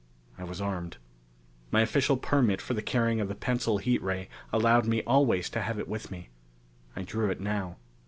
[0.35, 0.97] I was armed.
[1.69, 5.61] My official permit for the carrying of the pencil heat ray allowed me always to
[5.61, 6.29] have it with me.
[6.95, 7.77] I drew it now.